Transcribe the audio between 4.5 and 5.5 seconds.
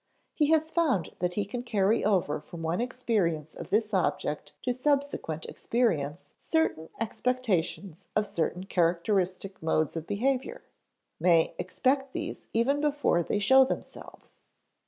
to subsequent